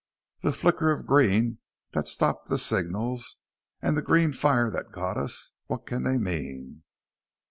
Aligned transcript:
"The 0.41 0.51
flicker 0.51 0.89
of 0.91 1.05
green 1.05 1.59
that 1.91 2.07
stopped 2.07 2.49
the 2.49 2.57
signals, 2.57 3.37
and 3.83 3.95
the 3.95 4.01
green 4.01 4.31
fire 4.31 4.71
that 4.71 4.91
got 4.91 5.15
us 5.15 5.51
what 5.67 5.85
can 5.85 6.01
they 6.01 6.17
mean?" 6.17 6.81